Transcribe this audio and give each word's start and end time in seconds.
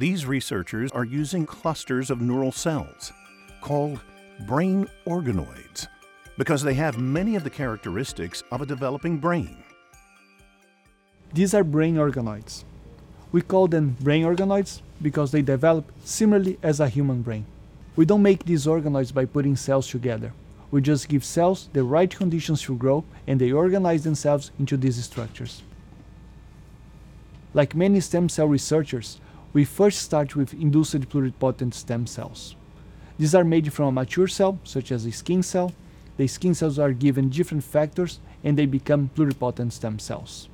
These 0.00 0.24
researchers 0.24 0.90
are 0.92 1.04
using 1.04 1.44
clusters 1.44 2.08
of 2.08 2.22
neural 2.22 2.52
cells 2.52 3.12
called 3.60 4.00
brain 4.46 4.88
organoids 5.06 5.88
because 6.38 6.62
they 6.62 6.72
have 6.72 6.96
many 6.96 7.36
of 7.36 7.44
the 7.44 7.50
characteristics 7.50 8.42
of 8.50 8.62
a 8.62 8.66
developing 8.66 9.18
brain. 9.18 9.62
These 11.34 11.52
are 11.52 11.62
brain 11.62 11.96
organoids. 11.96 12.64
We 13.30 13.42
call 13.42 13.68
them 13.68 13.98
brain 14.00 14.24
organoids 14.24 14.80
because 15.02 15.32
they 15.32 15.42
develop 15.42 15.92
similarly 16.02 16.58
as 16.62 16.80
a 16.80 16.88
human 16.88 17.20
brain. 17.20 17.44
We 17.94 18.06
don't 18.06 18.22
make 18.22 18.46
these 18.46 18.64
organoids 18.64 19.12
by 19.12 19.26
putting 19.26 19.54
cells 19.54 19.86
together. 19.86 20.32
We 20.70 20.80
just 20.80 21.10
give 21.10 21.26
cells 21.26 21.68
the 21.74 21.84
right 21.84 22.10
conditions 22.10 22.62
to 22.62 22.74
grow 22.74 23.04
and 23.26 23.38
they 23.38 23.52
organize 23.52 24.04
themselves 24.04 24.50
into 24.58 24.78
these 24.78 25.04
structures. 25.04 25.62
Like 27.52 27.74
many 27.74 28.00
stem 28.00 28.30
cell 28.30 28.46
researchers, 28.46 29.20
we 29.52 29.64
first 29.64 30.02
start 30.02 30.36
with 30.36 30.54
induced 30.54 31.08
pluripotent 31.08 31.74
stem 31.74 32.06
cells. 32.06 32.54
These 33.18 33.34
are 33.34 33.44
made 33.44 33.72
from 33.72 33.86
a 33.86 33.92
mature 33.92 34.28
cell, 34.28 34.58
such 34.64 34.92
as 34.92 35.04
a 35.04 35.12
skin 35.12 35.42
cell. 35.42 35.72
The 36.16 36.26
skin 36.26 36.54
cells 36.54 36.78
are 36.78 36.92
given 36.92 37.28
different 37.28 37.64
factors 37.64 38.20
and 38.44 38.56
they 38.56 38.66
become 38.66 39.10
pluripotent 39.14 39.72
stem 39.72 39.98
cells. 39.98 40.48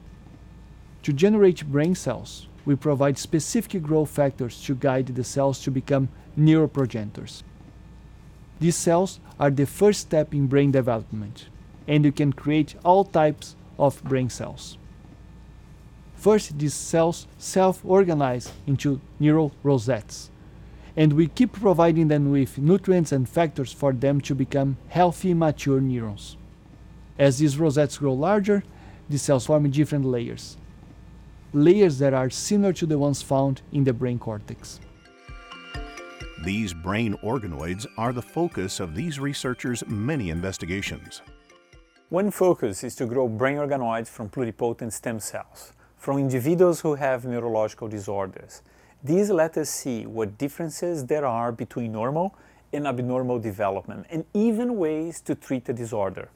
To 1.03 1.13
generate 1.13 1.71
brain 1.71 1.95
cells, 1.95 2.49
we 2.65 2.75
provide 2.75 3.19
specific 3.19 3.83
growth 3.83 4.11
factors 4.11 4.61
to 4.65 4.75
guide 4.75 5.07
the 5.07 5.25
cells 5.25 5.63
to 5.63 5.71
become 5.71 6.09
neuroprogenitors. 6.37 7.43
These 8.59 8.77
cells 8.77 9.21
are 9.39 9.51
the 9.51 9.67
first 9.67 10.01
step 10.01 10.35
in 10.35 10.47
brain 10.47 10.73
development, 10.73 11.47
and 11.87 12.05
you 12.05 12.11
can 12.11 12.33
create 12.33 12.75
all 12.85 13.05
types 13.05 13.55
of 13.79 14.03
brain 14.03 14.31
cells. 14.31 14.79
First, 16.17 16.59
these 16.59 16.75
cells 16.75 17.27
self 17.39 17.85
organize 17.85 18.53
into 18.67 19.01
neural 19.21 19.53
rosettes, 19.63 20.31
and 20.97 21.13
we 21.13 21.29
keep 21.29 21.53
providing 21.53 22.09
them 22.09 22.31
with 22.31 22.59
nutrients 22.59 23.13
and 23.13 23.29
factors 23.29 23.73
for 23.73 23.93
them 23.93 24.21
to 24.23 24.35
become 24.35 24.77
healthy, 24.89 25.35
mature 25.35 25.81
neurons. 25.81 26.37
As 27.19 27.39
these 27.39 27.59
rosettes 27.59 27.99
grow 27.99 28.15
larger, 28.15 28.65
the 29.09 29.19
cells 29.19 29.47
form 29.47 29.71
different 29.71 30.05
layers, 30.05 30.57
layers 31.53 31.99
that 31.99 32.13
are 32.13 32.31
similar 32.31 32.73
to 32.73 32.87
the 32.87 32.99
ones 32.99 33.23
found 33.23 33.63
in 33.73 33.85
the 33.85 33.93
brain 33.93 34.19
cortex. 34.19 34.81
These 36.45 36.75
brain 36.75 37.15
organoids 37.25 37.87
are 37.97 38.13
the 38.13 38.23
focus 38.23 38.81
of 38.81 38.95
these 38.95 39.19
researchers' 39.19 39.87
many 39.87 40.31
investigations. 40.31 41.23
One 42.09 42.31
focus 42.31 42.85
is 42.85 42.95
to 42.97 43.07
grow 43.07 43.27
brain 43.27 43.57
organoids 43.57 44.09
from 44.09 44.29
pluripotent 44.29 44.93
stem 44.93 45.19
cells, 45.19 45.73
from 45.97 46.19
individuals 46.19 46.81
who 46.81 46.95
have 46.95 47.25
neurological 47.25 47.89
disorders. 47.89 48.63
These 49.03 49.31
let 49.31 49.57
us 49.57 49.71
see 49.71 50.07
what 50.07 50.39
differences 50.39 51.07
there 51.07 51.27
are 51.27 51.53
between 51.53 51.93
normal 51.93 52.35
and 52.73 52.87
abnormal 52.87 53.39
development, 53.39 54.07
and 54.11 54.25
even 54.35 54.77
ways 54.77 55.21
to 55.23 55.35
treat 55.35 55.65
the 55.65 55.73
disorder. 55.73 56.29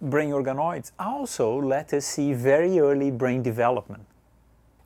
Brain 0.00 0.30
organoids 0.30 0.92
also 0.98 1.60
let 1.60 1.92
us 1.92 2.06
see 2.06 2.32
very 2.32 2.78
early 2.78 3.10
brain 3.10 3.42
development, 3.42 4.06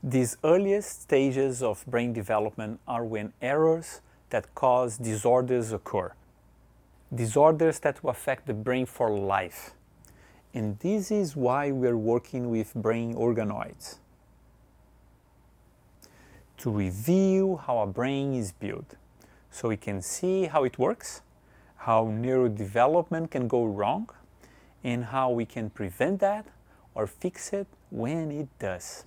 these 0.02 0.38
earliest 0.44 1.02
stages 1.02 1.62
of 1.62 1.84
brain 1.86 2.14
development 2.14 2.80
are 2.88 3.04
when 3.04 3.34
errors 3.42 4.00
that 4.30 4.54
cause 4.54 4.96
disorders 4.96 5.72
occur. 5.72 6.14
Disorders 7.14 7.80
that 7.80 8.02
will 8.02 8.10
affect 8.10 8.46
the 8.46 8.54
brain 8.54 8.86
for 8.86 9.10
life. 9.10 9.72
And 10.52 10.78
this 10.80 11.10
is 11.10 11.36
why 11.36 11.70
we're 11.70 11.96
working 11.96 12.50
with 12.50 12.74
brain 12.74 13.14
organoids. 13.14 13.98
To 16.58 16.70
review 16.70 17.60
how 17.66 17.78
a 17.78 17.86
brain 17.86 18.34
is 18.34 18.52
built, 18.52 18.96
so 19.50 19.68
we 19.68 19.76
can 19.76 20.02
see 20.02 20.44
how 20.44 20.64
it 20.64 20.78
works, 20.78 21.22
how 21.76 22.04
neurodevelopment 22.06 23.30
can 23.30 23.48
go 23.48 23.64
wrong, 23.64 24.10
and 24.82 25.04
how 25.06 25.30
we 25.30 25.46
can 25.46 25.70
prevent 25.70 26.20
that 26.20 26.46
or 26.94 27.06
fix 27.06 27.52
it 27.52 27.66
when 27.90 28.30
it 28.30 28.48
does. 28.58 29.04